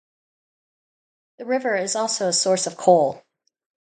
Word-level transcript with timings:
The 1.37 1.45
river 1.45 1.75
is 1.75 1.95
also 1.95 2.27
a 2.27 2.33
source 2.33 2.65
of 2.65 2.75
coal. 2.75 3.21